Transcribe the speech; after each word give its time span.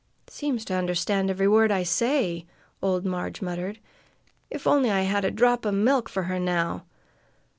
"Seems 0.31 0.65
to 0.65 0.73
understand 0.73 1.29
every 1.29 1.47
word 1.47 1.71
I 1.71 1.83
say!" 1.83 2.47
old 2.81 3.05
Marg 3.05 3.39
muttered. 3.39 3.77
"If 4.49 4.65
only 4.65 4.89
I 4.89 5.01
had 5.01 5.23
a 5.23 5.29
drop 5.29 5.63
o' 5.63 5.71
milk 5.71 6.09
for 6.09 6.23
her 6.23 6.39
now!" 6.39 6.85